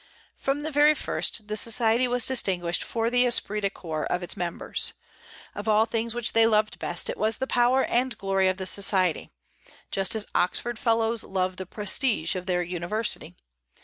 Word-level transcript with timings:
From 0.35 0.61
the 0.61 0.71
very 0.71 0.95
first, 0.95 1.47
the 1.47 1.55
Society 1.55 2.07
was 2.07 2.25
distinguished 2.25 2.81
for 2.83 3.11
the 3.11 3.23
esprit 3.27 3.61
de 3.61 3.69
corps 3.69 4.07
of 4.07 4.23
its 4.23 4.35
members. 4.35 4.93
Of 5.53 5.67
all 5.67 5.85
things 5.85 6.15
which 6.15 6.33
they 6.33 6.47
loved 6.47 6.79
best 6.79 7.07
it 7.07 7.17
was 7.19 7.37
the 7.37 7.45
power 7.45 7.83
and 7.83 8.17
glory 8.17 8.47
of 8.47 8.57
the 8.57 8.65
Society, 8.65 9.29
just 9.91 10.15
as 10.15 10.25
Oxford 10.33 10.79
Fellows 10.79 11.23
love 11.23 11.57
the 11.57 11.67
prestige 11.67 12.33
of 12.35 12.47
their 12.47 12.63
university. 12.63 13.35